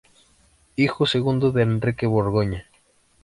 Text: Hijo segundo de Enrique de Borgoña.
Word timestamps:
Hijo 0.77 1.05
segundo 1.05 1.51
de 1.51 1.61
Enrique 1.61 2.07
de 2.07 2.11
Borgoña. 2.11 2.65